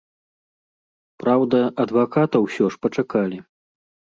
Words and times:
Праўда, 1.23 1.59
адваката 1.85 2.37
ўсё 2.45 2.63
ж 2.77 2.83
пачакалі. 2.87 3.37